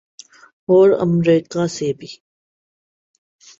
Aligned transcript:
اورامریکہ 0.69 1.63
سے 1.75 1.87
بھی۔ 1.99 2.09